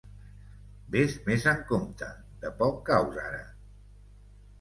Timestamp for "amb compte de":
1.51-2.51